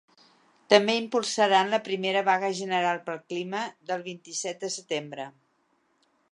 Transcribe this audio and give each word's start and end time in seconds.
També 0.73 0.95
impulsaran 1.01 1.69
la 1.73 1.79
primera 1.89 2.23
vaga 2.31 2.49
general 2.61 3.03
pel 3.11 3.21
clima 3.33 3.61
del 3.91 4.09
vint-i-set 4.11 4.67
de 4.67 4.75
setembre. 4.81 5.31